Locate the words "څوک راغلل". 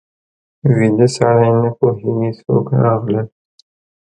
2.41-3.27